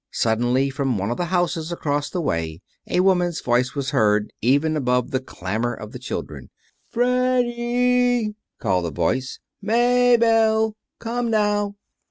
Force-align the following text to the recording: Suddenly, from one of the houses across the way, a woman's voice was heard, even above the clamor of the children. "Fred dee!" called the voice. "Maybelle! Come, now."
Suddenly, 0.09 0.71
from 0.71 0.97
one 0.97 1.11
of 1.11 1.17
the 1.17 1.25
houses 1.27 1.71
across 1.71 2.09
the 2.09 2.21
way, 2.21 2.59
a 2.87 3.01
woman's 3.01 3.39
voice 3.39 3.75
was 3.75 3.91
heard, 3.91 4.33
even 4.41 4.75
above 4.75 5.11
the 5.11 5.19
clamor 5.19 5.75
of 5.75 5.91
the 5.91 5.99
children. 5.99 6.49
"Fred 6.89 7.43
dee!" 7.45 8.33
called 8.57 8.85
the 8.85 8.91
voice. 8.91 9.37
"Maybelle! 9.61 10.75
Come, 10.97 11.29
now." 11.29 11.75